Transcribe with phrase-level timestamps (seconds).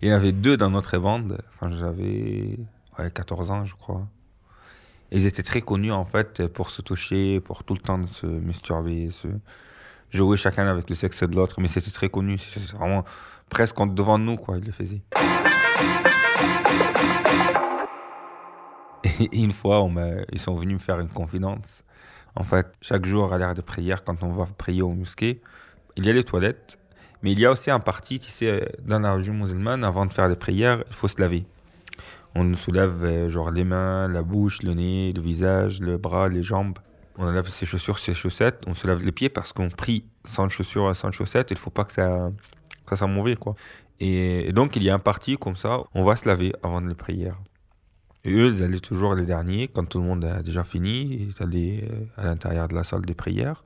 [0.00, 1.38] Il y en avait deux dans notre bande.
[1.48, 2.56] Enfin, j'avais
[2.98, 4.06] ouais, 14 ans, je crois.
[5.10, 9.10] Ils étaient très connus, en fait, pour se toucher, pour tout le temps se masturber,
[9.10, 9.26] se
[10.10, 11.60] jouer chacun avec le sexe de l'autre.
[11.60, 12.38] Mais c'était très connu.
[12.38, 13.04] C'est vraiment
[13.48, 15.02] presque devant nous, quoi, ils le faisaient.
[19.20, 19.84] Et une fois,
[20.30, 21.82] ils sont venus me faire une confidence.
[22.36, 25.42] En fait, chaque jour à l'heure de prière, quand on va prier au mosquée,
[25.96, 26.78] il y a les toilettes,
[27.22, 30.12] mais il y a aussi un parti, tu sais, dans la religion musulmane, avant de
[30.12, 31.46] faire les prières, il faut se laver.
[32.34, 36.42] On soulève euh, genre les mains, la bouche, le nez, le visage, le bras, les
[36.42, 36.78] jambes.
[37.16, 38.62] On enlève ses chaussures, ses chaussettes.
[38.66, 41.50] On se lave les pieds parce qu'on prie sans chaussures, sans chaussettes.
[41.50, 42.30] Il ne faut pas que ça,
[42.88, 43.56] ça soit quoi.
[43.98, 46.94] Et, donc, il y a un parti comme ça, on va se laver avant les
[46.94, 47.38] prières.
[48.24, 51.42] Et eux, ils allaient toujours les derniers, quand tout le monde a déjà fini, ils
[51.42, 53.64] allaient euh, à l'intérieur de la salle des prières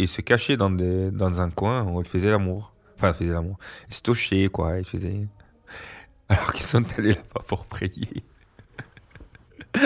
[0.00, 2.72] et se cachaient dans, des, dans un coin où ils faisaient l'amour.
[2.96, 3.58] Enfin, ils faisaient l'amour.
[3.88, 4.78] Ils se touchaient, quoi.
[4.78, 5.26] Ils faisaient
[6.28, 8.24] alors qu'ils sont allés là-bas pour prier.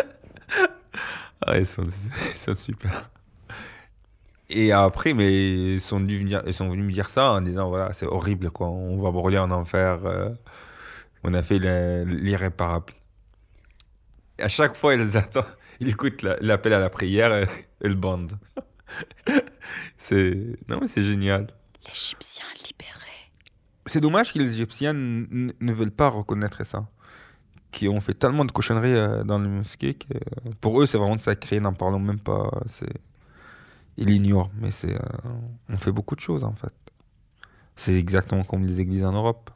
[1.47, 1.85] ah, ils, sont,
[2.55, 3.11] super.
[4.49, 7.93] Et après, mais ils sont, venus ils sont venus me dire ça en disant voilà,
[7.93, 8.69] c'est horrible, quoi.
[8.69, 9.99] On va brûler en enfer.
[10.05, 10.31] Euh.
[11.25, 12.93] on a fait l'irréparable.
[14.39, 15.45] À chaque fois, ils attendent,
[15.81, 17.49] ils écoutent l'appel à la prière et,
[17.81, 18.39] et le bandent.
[20.07, 21.47] c'est non, mais c'est génial.
[21.87, 23.33] L'Égyptien libéré.
[23.87, 26.87] C'est dommage que les Égyptiens ne veulent pas reconnaître ça.
[27.71, 30.15] Qui ont fait tellement de cochonneries euh, dans les mosquées que
[30.61, 32.51] pour eux, c'est vraiment sacré, n'en parlons même pas.
[33.97, 34.99] Ils l'ignorent, mais c'est, euh,
[35.69, 36.75] on fait beaucoup de choses en fait.
[37.75, 39.51] C'est exactement comme les églises en Europe.